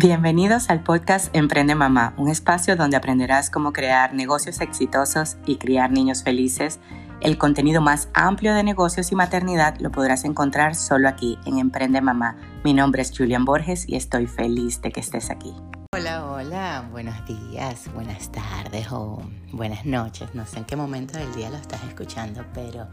[0.00, 5.90] Bienvenidos al podcast Emprende Mamá, un espacio donde aprenderás cómo crear negocios exitosos y criar
[5.90, 6.78] niños felices.
[7.20, 12.00] El contenido más amplio de negocios y maternidad lo podrás encontrar solo aquí en Emprende
[12.00, 12.36] Mamá.
[12.62, 15.52] Mi nombre es Julian Borges y estoy feliz de que estés aquí.
[15.92, 19.20] Hola, hola, buenos días, buenas tardes o
[19.52, 20.32] buenas noches.
[20.32, 22.86] No sé en qué momento del día lo estás escuchando, pero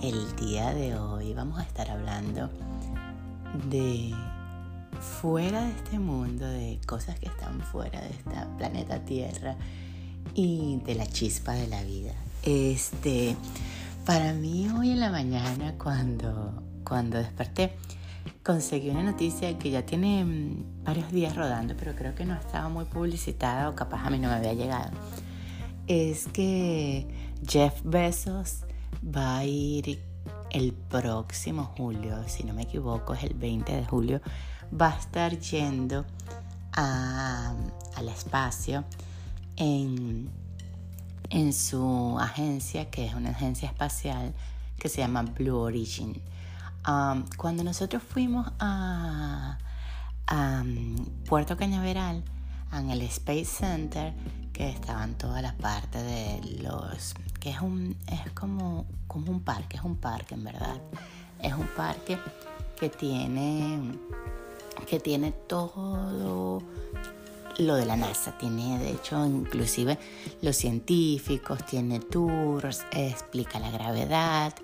[0.00, 2.48] el día de hoy vamos a estar hablando
[3.68, 4.14] de
[5.00, 9.56] fuera de este mundo, de cosas que están fuera de este planeta Tierra
[10.34, 12.12] y de la chispa de la vida.
[12.42, 13.36] Este,
[14.04, 17.72] para mí hoy en la mañana cuando, cuando desperté,
[18.42, 22.68] conseguí una noticia que ya tiene mm, varios días rodando, pero creo que no estaba
[22.68, 24.90] muy publicitada o capaz a mí no me había llegado.
[25.86, 27.06] Es que
[27.46, 28.64] Jeff Bezos
[29.04, 30.00] va a ir
[30.50, 34.20] el próximo julio, si no me equivoco, es el 20 de julio,
[34.72, 36.04] va a estar yendo
[36.72, 38.84] al espacio
[39.56, 40.30] en,
[41.30, 44.34] en su agencia, que es una agencia espacial
[44.78, 46.20] que se llama Blue Origin.
[47.36, 49.58] Cuando nosotros fuimos a,
[51.26, 52.22] Puerto Cañaveral,
[52.72, 54.14] en el Space Center,
[54.52, 59.76] que estaban todas las partes de los que es un es como como un parque
[59.76, 60.76] es un parque en verdad
[61.40, 62.18] es un parque
[62.78, 63.92] que tiene
[64.86, 66.62] que tiene todo
[67.58, 68.36] lo de la NASA.
[68.38, 69.98] Tiene, de hecho, inclusive
[70.42, 74.54] los científicos, tiene tours, explica la gravedad.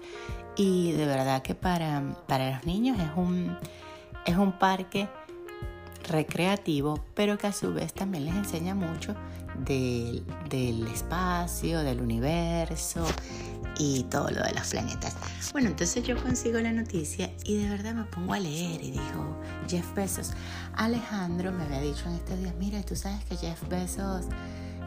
[0.56, 3.56] Y de verdad que para, para los niños es un,
[4.24, 5.08] es un parque
[6.08, 9.14] recreativo, pero que a su vez también les enseña mucho
[9.58, 13.04] del, del espacio, del universo
[13.78, 15.16] y todo lo de los planetas.
[15.52, 19.40] Bueno, entonces yo consigo la noticia y de verdad me pongo a leer y digo,
[19.68, 20.32] Jeff Bezos,
[20.74, 24.26] Alejandro me había dicho en estos días, mira, tú sabes que Jeff Bezos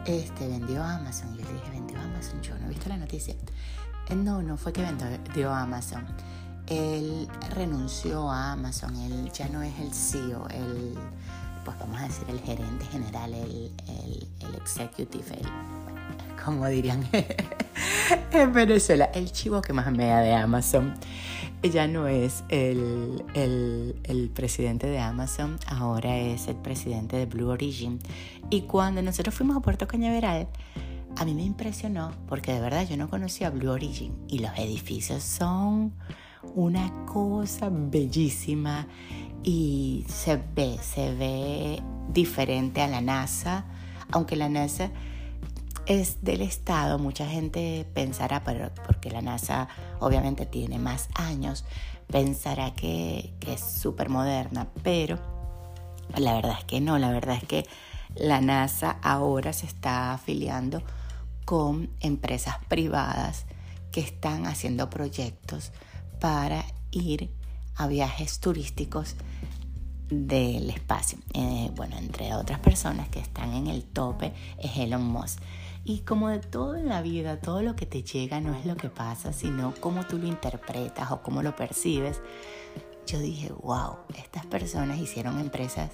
[0.06, 1.34] este, vendió Amazon.
[1.34, 3.34] Y yo le dije, vendió Amazon, yo no he visto la noticia.
[4.08, 6.06] Eh, no, no fue que vendió Amazon.
[6.66, 10.94] Él renunció a Amazon, él ya no es el CEO, el,
[11.64, 15.48] pues vamos a decir el gerente general, el, el, el executive, el,
[16.48, 17.06] como dirían
[18.32, 20.94] en Venezuela, el chivo que más me da de Amazon.
[21.62, 27.98] Ya no es el, el, presidente de Amazon, ahora es el presidente de Blue Origin.
[28.48, 30.48] Y cuando nosotros fuimos a Puerto Cañaveral,
[31.16, 35.22] a mí me impresionó porque de verdad yo no conocía Blue Origin y los edificios
[35.22, 35.92] son
[36.54, 38.86] una cosa bellísima
[39.42, 41.82] y se ve, se ve
[42.12, 43.66] diferente a la NASA,
[44.12, 44.90] aunque la NASA
[45.88, 49.68] es del Estado, mucha gente pensará, pero porque la NASA
[50.00, 51.64] obviamente tiene más años,
[52.06, 55.18] pensará que, es súper moderna, pero
[56.14, 57.66] la verdad es que no, la verdad es que
[58.14, 60.82] la NASA ahora se está afiliando
[61.46, 63.46] con empresas privadas
[63.90, 65.72] que están haciendo proyectos
[66.20, 67.30] para ir
[67.76, 69.16] a viajes turísticos
[70.10, 71.18] del espacio.
[71.32, 75.40] Eh, bueno, entre otras personas que están en el tope es Elon Musk.
[75.88, 78.76] Y como de todo en la vida, todo lo que te llega no es lo
[78.76, 82.20] que pasa, sino cómo tú lo interpretas o cómo lo percibes.
[83.06, 85.90] Yo dije, wow, estas personas hicieron empresas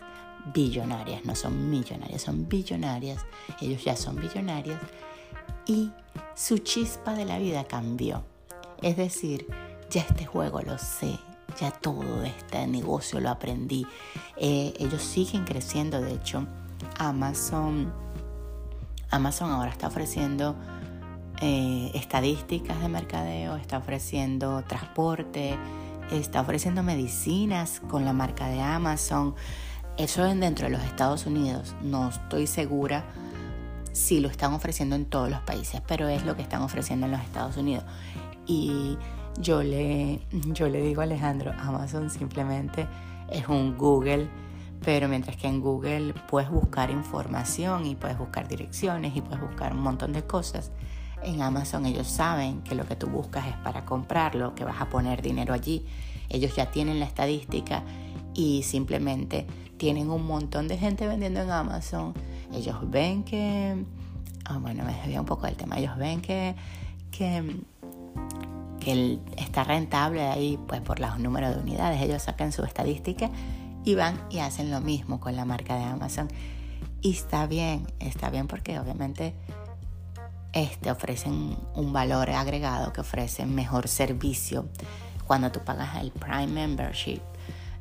[0.52, 3.24] billonarias, no son millonarias, son billonarias.
[3.60, 4.80] Ellos ya son billonarios
[5.64, 5.92] y
[6.34, 8.24] su chispa de la vida cambió.
[8.82, 9.46] Es decir,
[9.90, 11.20] ya este juego lo sé,
[11.60, 13.86] ya todo este negocio lo aprendí.
[14.38, 16.48] Eh, ellos siguen creciendo, de hecho,
[16.98, 18.03] Amazon
[19.14, 20.56] Amazon ahora está ofreciendo
[21.40, 25.56] eh, estadísticas de mercadeo, está ofreciendo transporte,
[26.10, 29.34] está ofreciendo medicinas con la marca de Amazon.
[29.96, 31.76] Eso es dentro de los Estados Unidos.
[31.80, 33.04] No estoy segura
[33.92, 37.12] si lo están ofreciendo en todos los países, pero es lo que están ofreciendo en
[37.12, 37.84] los Estados Unidos.
[38.46, 38.98] Y
[39.38, 40.20] yo le,
[40.52, 42.88] yo le digo a Alejandro, Amazon simplemente
[43.30, 44.28] es un Google
[44.84, 49.72] pero mientras que en Google puedes buscar información y puedes buscar direcciones y puedes buscar
[49.72, 50.70] un montón de cosas,
[51.22, 54.90] en Amazon ellos saben que lo que tú buscas es para comprarlo, que vas a
[54.90, 55.86] poner dinero allí.
[56.28, 57.82] Ellos ya tienen la estadística
[58.34, 59.46] y simplemente
[59.78, 62.12] tienen un montón de gente vendiendo en Amazon.
[62.52, 63.84] Ellos ven que,
[64.44, 66.54] ah, bueno, me desvía un poco del tema, ellos ven que,
[67.10, 67.56] que,
[68.80, 72.02] que está rentable ahí pues por los números de unidades.
[72.02, 73.30] Ellos sacan su estadística
[73.84, 76.28] y van y hacen lo mismo con la marca de Amazon.
[77.00, 79.34] Y está bien, está bien porque obviamente
[80.52, 84.68] este, ofrecen un valor agregado, que ofrecen mejor servicio.
[85.26, 87.20] Cuando tú pagas el Prime Membership,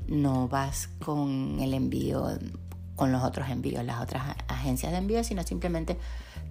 [0.07, 2.37] no vas con el envío
[2.95, 5.97] con los otros envíos, las otras agencias de envío, sino simplemente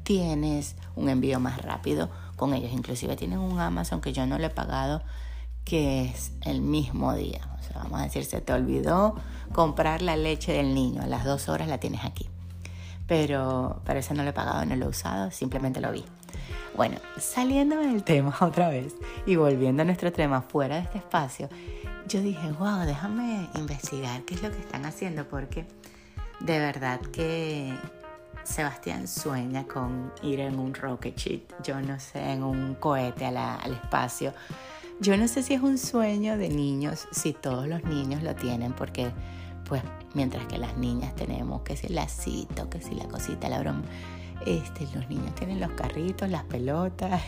[0.02, 2.72] tienes un envío más rápido con ellos.
[2.72, 5.02] Inclusive tienen un Amazon que yo no le he pagado,
[5.64, 7.41] que es el mismo día.
[7.59, 9.14] O sea, vamos a decir, se te olvidó
[9.53, 12.29] comprar la leche del niño, a las dos horas la tienes aquí.
[13.06, 16.05] Pero para eso no lo he pagado, no lo he usado, simplemente lo vi.
[16.76, 18.94] Bueno, saliendo del tema otra vez
[19.26, 21.49] y volviendo a nuestro tema fuera de este espacio,
[22.08, 25.67] yo dije, wow, déjame investigar qué es lo que están haciendo porque
[26.41, 27.73] de verdad que
[28.44, 33.73] Sebastián sueña con ir en un rocket ship, yo no sé, en un cohete al
[33.73, 34.32] espacio.
[35.00, 38.73] Yo no sé si es un sueño de niños, si todos los niños lo tienen,
[38.73, 39.11] porque
[39.69, 39.83] pues
[40.15, 43.83] mientras que las niñas tenemos que si el lacito, que si la cosita, la broma,
[44.47, 47.23] este, los niños tienen los carritos, las pelotas,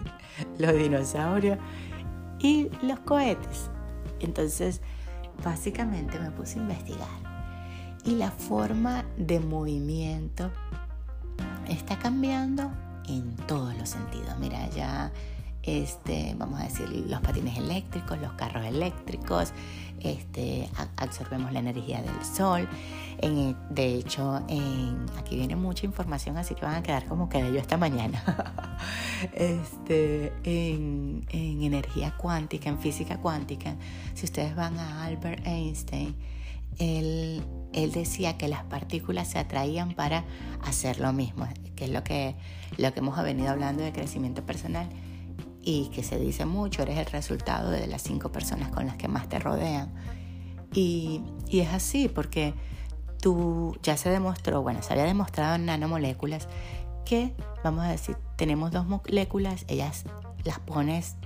[0.58, 1.58] los dinosaurios
[2.38, 3.70] y los cohetes.
[4.20, 4.80] Entonces,
[5.44, 7.08] básicamente me puse a investigar
[8.04, 10.50] y la forma de movimiento
[11.68, 12.70] está cambiando
[13.08, 14.38] en todos los sentidos.
[14.38, 15.12] Mira, ya
[15.66, 19.52] este, vamos a decir, los patines eléctricos, los carros eléctricos,
[20.00, 22.68] este, absorbemos la energía del sol.
[23.70, 24.44] De hecho,
[25.18, 28.22] aquí viene mucha información, así que van a quedar como quedé yo esta mañana.
[29.32, 33.76] este, en, en energía cuántica, en física cuántica,
[34.14, 36.14] si ustedes van a Albert Einstein,
[36.78, 40.24] él, él, decía que las partículas se atraían para
[40.64, 42.34] hacer lo mismo, que es lo que,
[42.76, 44.88] lo que hemos venido hablando de crecimiento personal
[45.64, 49.08] y que se dice mucho, eres el resultado de las cinco personas con las que
[49.08, 49.92] más te rodean.
[50.72, 52.54] Y, y es así, porque
[53.20, 56.48] tú ya se demostró, bueno, se había demostrado en nanomoléculas
[57.06, 60.04] que, vamos a decir, tenemos dos moléculas, ellas
[60.44, 61.16] las pones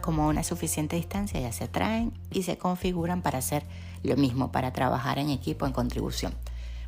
[0.00, 3.64] como a una suficiente distancia, ellas se atraen y se configuran para hacer
[4.02, 6.34] lo mismo, para trabajar en equipo, en contribución.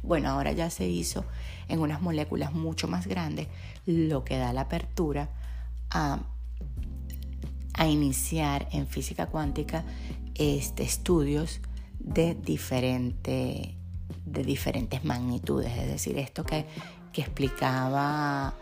[0.02, 1.24] Bueno, ahora ya se hizo
[1.68, 3.48] en unas moléculas mucho más grandes,
[3.86, 5.28] lo que da la apertura
[5.90, 6.20] a,
[7.74, 9.84] a iniciar en física cuántica
[10.34, 11.60] este, estudios
[11.98, 13.76] de, diferente,
[14.24, 16.66] de diferentes magnitudes, es decir, esto que,
[17.12, 18.54] que explicaba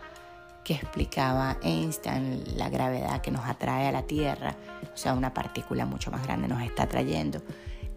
[0.63, 4.55] que explicaba Einstein, la gravedad que nos atrae a la Tierra,
[4.93, 7.41] o sea, una partícula mucho más grande nos está atrayendo.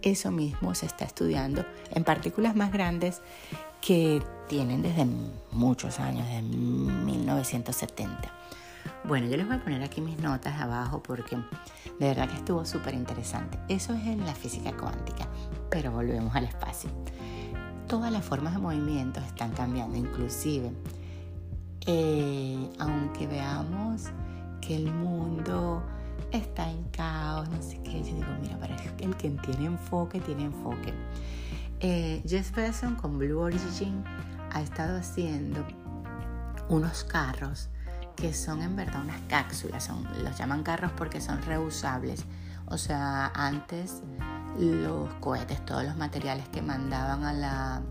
[0.03, 3.21] Eso mismo se está estudiando en partículas más grandes
[3.81, 5.07] que tienen desde
[5.53, 8.33] muchos años, desde 1970.
[9.07, 12.65] Bueno, yo les voy a poner aquí mis notas abajo porque de verdad que estuvo
[12.65, 13.59] súper interesante.
[13.69, 15.29] Eso es en la física cuántica,
[15.69, 16.89] pero volvemos al espacio.
[17.87, 20.73] Todas las formas de movimiento están cambiando, inclusive
[21.87, 24.05] eh, aunque veamos
[24.63, 25.83] que el mundo
[26.33, 30.45] está en caos, no sé qué, yo digo, mira, para el que tiene enfoque, tiene
[30.45, 30.95] enfoque.
[31.81, 32.53] Eh, Jeff
[33.03, 34.03] con Blue Origin
[34.51, 35.63] ha estado haciendo
[36.71, 37.69] unos carros
[38.17, 39.89] que son en verdad unas cápsulas,
[40.23, 42.25] los llaman carros porque son reusables.
[42.67, 44.03] O sea, antes
[44.59, 47.83] los cohetes, todos los materiales que mandaban a la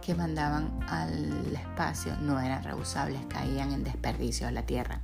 [0.00, 5.00] que mandaban al espacio no eran reusables, caían en desperdicio a la Tierra.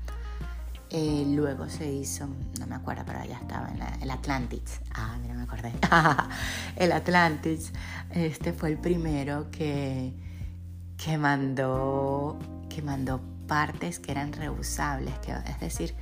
[0.89, 2.29] Eh, luego se hizo,
[2.59, 4.81] no me acuerdo, pero ya estaba el Atlantis.
[4.94, 5.73] Ah, mira, me acordé.
[6.77, 7.73] el Atlantis
[8.10, 10.15] este fue el primero que,
[10.96, 12.39] que, mandó,
[12.70, 15.94] que mandó partes que eran reusables, que, es decir,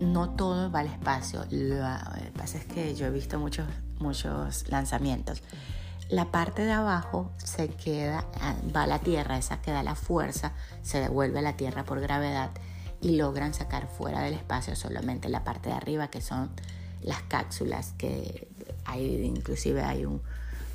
[0.00, 1.44] no todo va al espacio.
[1.50, 1.76] Lo,
[2.14, 3.66] que pasa es que yo he visto muchos,
[3.98, 5.42] muchos lanzamientos
[6.10, 9.94] la parte de abajo se queda, ah, va a la tierra, esa que da la
[9.94, 10.52] fuerza,
[10.82, 12.50] se devuelve a la tierra por gravedad
[13.00, 16.50] y logran sacar fuera del espacio solamente la parte de arriba que son
[17.02, 18.48] las cápsulas que
[18.86, 20.22] hay inclusive hay un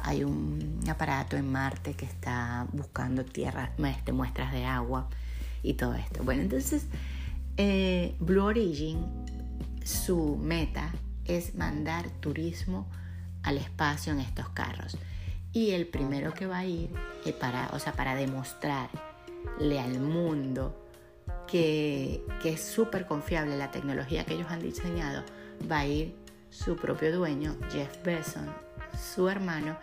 [0.02, 5.10] hay un aparato en Marte que está buscando tierras muestras de agua
[5.64, 6.24] y todo esto.
[6.24, 6.86] Bueno entonces
[7.58, 9.06] eh, Blue Origin
[9.84, 10.92] su meta
[11.26, 12.88] es mandar turismo
[13.44, 14.98] al espacio en estos carros.
[15.52, 16.90] Y el primero que va a ir
[17.26, 20.88] eh, para, o sea, para demostrarle al mundo
[21.48, 25.24] que, que es súper confiable la tecnología que ellos han diseñado,
[25.70, 26.16] va a ir
[26.50, 28.44] su propio dueño, Jeff Bezos,
[28.98, 29.78] su hermano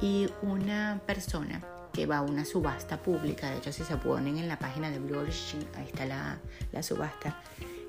[0.00, 1.62] y una persona
[1.96, 3.50] que va a una subasta pública.
[3.50, 6.38] De hecho, si se ponen en la página de Blue Origin, ahí está la,
[6.70, 7.40] la subasta.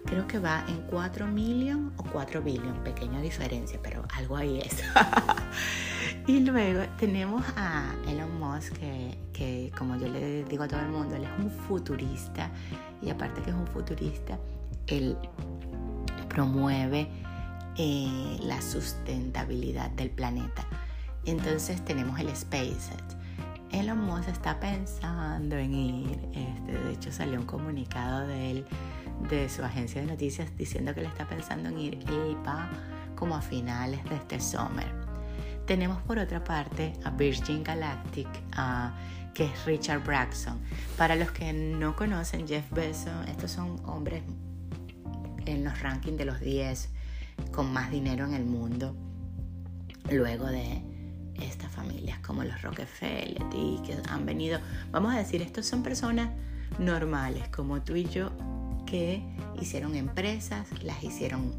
[0.06, 4.82] Creo que va en 4 million o 4 billion, pequeña diferencia, pero algo ahí es.
[6.26, 8.74] Y luego tenemos a Elon Musk,
[9.34, 12.50] que, como yo le digo a todo el mundo, él es un futurista
[13.02, 14.38] y aparte que es un futurista,
[14.88, 15.18] él
[16.28, 17.10] promueve
[17.78, 20.66] eh, la sustentabilidad del planeta.
[21.26, 23.17] Entonces tenemos el SpaceX.
[23.72, 26.20] Elon Musk está pensando en ir.
[26.34, 28.66] Este, de hecho, salió un comunicado de él,
[29.30, 32.70] de su agencia de noticias, diciendo que él está pensando en ir y va
[33.16, 34.88] como a finales de este summer.
[35.66, 38.28] Tenemos por otra parte a Virgin Galactic,
[39.34, 40.60] que es Richard Braxton.
[40.98, 44.24] Para los que no conocen, Jeff Bezos, estos son hombres
[45.46, 46.90] en los rankings de los 10
[47.52, 48.96] con más dinero en el mundo.
[50.10, 50.82] Luego de
[51.42, 54.60] estas familias como los Rockefeller y que han venido,
[54.92, 56.30] vamos a decir, estos son personas
[56.80, 58.32] normales como tú y yo
[58.86, 59.22] que
[59.60, 61.54] hicieron empresas, las hicieron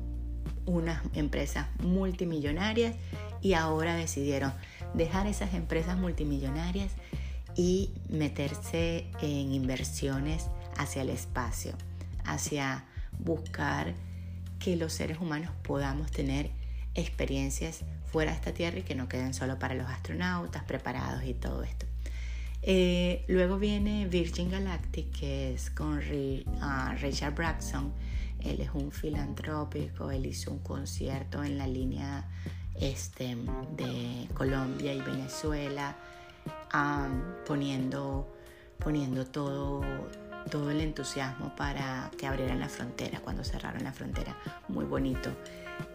[0.67, 2.95] unas empresas multimillonarias
[3.41, 4.53] y ahora decidieron
[4.95, 6.93] dejar esas empresas multimillonarias
[7.57, 11.73] y meterse en inversiones hacia el espacio,
[12.25, 12.85] hacia
[13.19, 13.95] buscar
[14.59, 16.51] que los seres humanos podamos tener
[16.95, 21.35] experiencias fuera de esta Tierra y que no queden solo para los astronautas preparados y
[21.35, 21.87] todo esto.
[22.63, 26.01] Eh, luego viene Virgin Galactic, que es con
[26.61, 27.93] ah, Richard Braxton.
[28.41, 32.29] Él es un filantrópico, él hizo un concierto en la línea
[32.81, 33.37] este,
[33.77, 35.97] de Colombia y Venezuela,
[37.47, 38.33] poniendo,
[38.79, 39.83] poniendo todo,
[40.49, 44.37] todo el entusiasmo para que abrieran la frontera, cuando cerraron la frontera.
[44.69, 45.31] Muy bonito.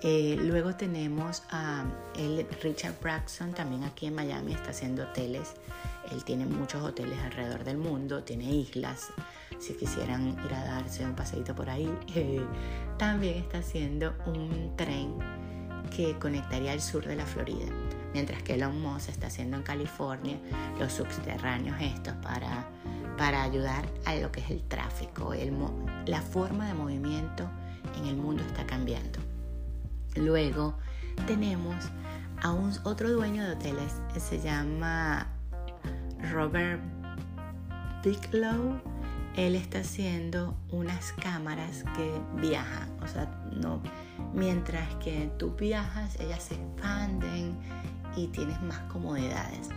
[0.01, 1.85] Eh, luego tenemos a
[2.17, 5.53] el Richard Braxton, también aquí en Miami está haciendo hoteles.
[6.11, 9.11] Él tiene muchos hoteles alrededor del mundo, tiene islas.
[9.59, 12.45] Si quisieran ir a darse un paseito por ahí, eh,
[12.97, 15.17] también está haciendo un tren
[15.95, 17.65] que conectaría al sur de la Florida.
[18.13, 20.37] Mientras que Elon Musk está haciendo en California
[20.79, 22.67] los subterráneos estos para,
[23.17, 25.33] para ayudar a lo que es el tráfico.
[26.05, 27.49] La forma de movimiento
[27.97, 29.19] en el mundo está cambiando.
[30.15, 30.75] Luego
[31.27, 31.75] tenemos
[32.41, 35.27] a un otro dueño de hoteles, se llama
[36.31, 36.81] Robert
[38.03, 38.81] Bigelow.
[39.35, 43.81] Él está haciendo unas cámaras que viajan, o sea, no,
[44.31, 47.57] mientras que tú viajas, ellas se expanden
[48.15, 49.69] y tienes más comodidades.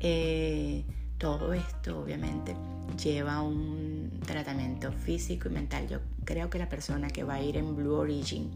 [0.00, 0.84] Eh,
[1.24, 2.54] todo esto obviamente
[3.02, 5.88] lleva un tratamiento físico y mental.
[5.88, 8.50] Yo creo que la persona que va a ir en Blue Origin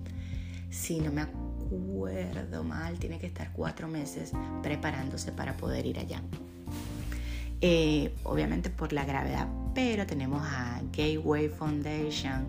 [0.69, 4.33] si no me acuerdo mal, tiene que estar cuatro meses
[4.63, 6.21] preparándose para poder ir allá.
[7.63, 12.49] Eh, obviamente por la gravedad, pero tenemos a Gateway Foundation.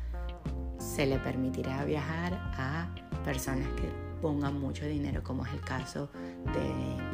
[0.78, 2.88] se le permitirá viajar a
[3.24, 3.88] personas que
[4.20, 6.10] pongan mucho dinero, como es el caso
[6.52, 7.13] de,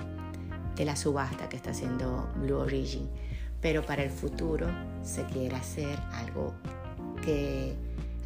[0.85, 3.09] la subasta que está haciendo Blue Origin
[3.61, 4.67] pero para el futuro
[5.03, 6.55] se quiere hacer algo
[7.23, 7.77] que,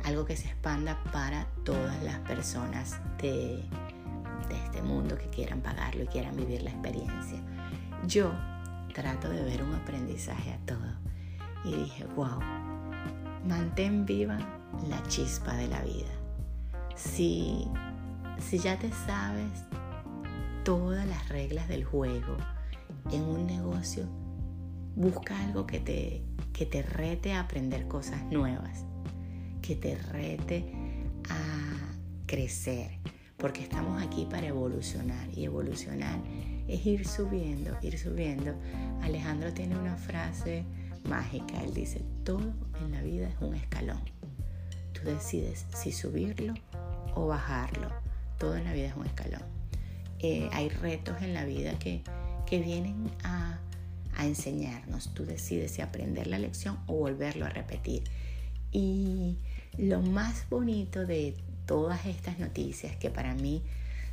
[0.05, 3.63] algo que se expanda para todas las personas de,
[4.49, 7.39] de este mundo que quieran pagarlo y quieran vivir la experiencia.
[8.07, 8.33] Yo
[8.93, 10.79] trato de ver un aprendizaje a todo
[11.65, 12.39] y dije, wow,
[13.49, 14.39] mantén viva
[14.89, 16.13] la chispa de la vida.
[16.95, 17.67] Si,
[18.39, 19.65] si ya te sabes
[20.65, 22.37] todas las reglas del juego
[23.13, 24.09] en un negocio,
[24.97, 28.85] Busca algo que te, que te rete a aprender cosas nuevas,
[29.61, 30.73] que te rete
[31.29, 32.93] a crecer,
[33.37, 36.21] porque estamos aquí para evolucionar y evolucionar
[36.69, 38.55] es ir subiendo, ir subiendo.
[39.03, 40.65] Alejandro tiene una frase
[41.09, 42.55] mágica, él dice, todo
[42.85, 44.01] en la vida es un escalón.
[44.93, 46.55] Tú decides si subirlo
[47.17, 47.89] o bajarlo.
[48.39, 49.54] Todo en la vida es un escalón.
[50.53, 52.03] Hay retos en la vida que,
[52.47, 53.59] que vienen a
[54.17, 55.13] a enseñarnos.
[55.15, 58.05] Tú decides si aprender la lección o volverlo a repetir.
[58.73, 59.39] Y
[59.79, 63.63] lo más bonito de todas estas noticias que para mí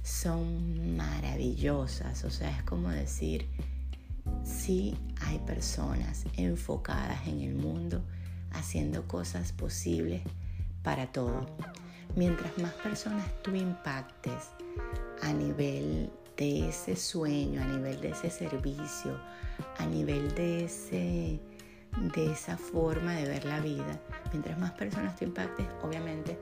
[0.04, 3.48] son maravillosas, o sea, es como decir,
[4.44, 8.02] sí hay personas enfocadas en el mundo
[8.52, 10.22] haciendo cosas posibles
[10.84, 11.46] para todo.
[12.16, 14.50] Mientras más personas tú impactes
[15.22, 19.20] a nivel de ese sueño, a nivel de ese servicio,
[19.78, 21.40] a nivel de, ese,
[22.14, 24.00] de esa forma de ver la vida,
[24.32, 26.40] mientras más personas tú impactes, obviamente,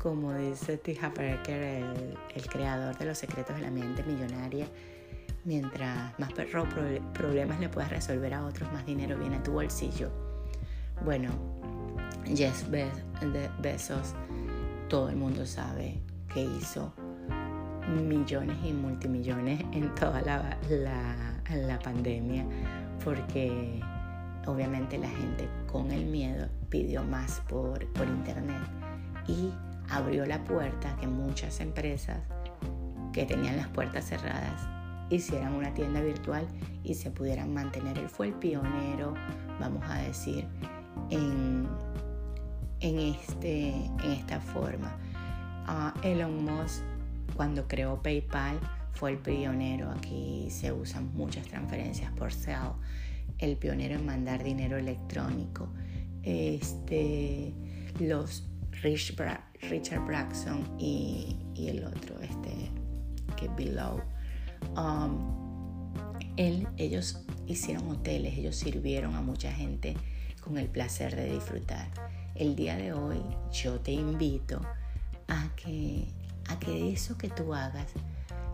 [0.00, 0.98] como dice T.
[1.00, 4.66] Parker, el, el creador de los secretos de la mente millonaria,
[5.44, 6.32] mientras más
[7.12, 10.10] problemas le puedas resolver a otros, más dinero viene a tu bolsillo.
[11.04, 11.30] Bueno,
[12.34, 12.64] Jeff
[13.60, 14.14] Bezos,
[14.88, 16.00] todo el mundo sabe
[16.32, 16.92] que hizo
[17.88, 22.44] millones y multimillones en toda la, la, pandemia,
[23.04, 23.80] porque
[24.46, 28.62] obviamente la gente con el miedo pidió más por, por internet
[29.28, 29.50] y
[29.90, 32.18] abrió la puerta que muchas empresas
[33.12, 34.68] que tenían las puertas cerradas
[35.10, 36.46] hicieran una tienda virtual
[36.82, 37.98] y se pudieran mantener.
[37.98, 39.14] Él fue el pionero,
[39.60, 40.46] vamos a decir,
[41.10, 41.68] en,
[42.80, 44.96] en, este, en esta forma.
[45.66, 46.82] Uh, Elon Musk,
[47.36, 48.58] cuando creó PayPal,
[48.92, 49.90] fue el pionero.
[49.90, 52.72] Aquí se usan muchas transferencias por Cell.
[53.38, 55.68] El pionero en mandar dinero electrónico.
[56.22, 57.52] Este,
[57.98, 58.48] los
[58.82, 62.70] Richard Braxton y, y, el otro, este,
[63.36, 64.02] que Below
[64.76, 65.92] Um,
[66.36, 69.94] él, ellos hicieron hoteles, ellos sirvieron a mucha gente
[70.40, 71.88] con el placer de disfrutar.
[72.34, 73.20] El día de hoy
[73.52, 74.60] yo te invito
[75.28, 76.08] a que,
[76.48, 77.86] a que eso que tú hagas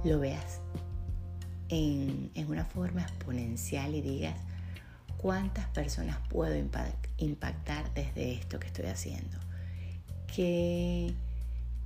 [0.05, 0.61] lo veas
[1.69, 4.37] en, en una forma exponencial y digas
[5.17, 6.55] cuántas personas puedo
[7.19, 9.39] impactar desde esto que estoy haciendo.
[10.35, 11.15] ¿Qué,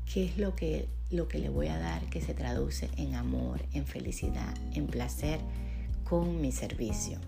[0.06, 3.60] qué es lo que lo que le voy a dar que se traduce en amor,
[3.72, 5.38] en felicidad, en placer
[6.02, 7.18] con mi servicio.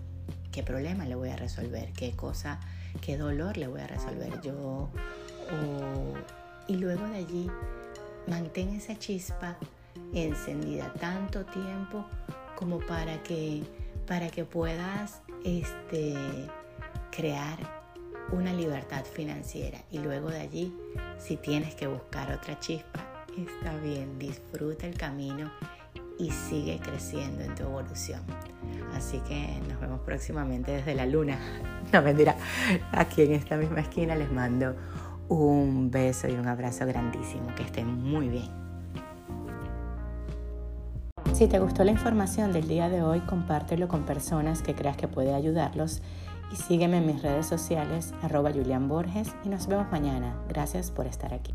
[0.51, 1.91] ¿Qué problema le voy a resolver?
[1.93, 2.59] ¿Qué cosa,
[3.01, 4.89] qué dolor le voy a resolver yo?
[6.67, 7.49] y luego de allí,
[8.27, 9.57] mantén esa chispa
[10.13, 12.05] encendida tanto tiempo
[12.55, 13.63] como para que,
[14.05, 16.15] para que puedas este,
[17.11, 17.57] crear
[18.31, 19.79] una libertad financiera.
[19.91, 20.75] Y luego de allí,
[21.17, 25.51] si tienes que buscar otra chispa, está bien, disfruta el camino
[26.19, 28.21] y sigue creciendo en tu evolución.
[28.93, 31.39] Así que nos vemos próximamente desde la luna.
[31.93, 32.35] No mentira,
[32.91, 34.75] aquí en esta misma esquina les mando
[35.29, 37.47] un beso y un abrazo grandísimo.
[37.55, 38.67] Que estén muy bien.
[41.33, 45.07] Si te gustó la información del día de hoy, compártelo con personas que creas que
[45.07, 46.01] puede ayudarlos
[46.51, 50.35] y sígueme en mis redes sociales arroba Julian Borges y nos vemos mañana.
[50.49, 51.53] Gracias por estar aquí.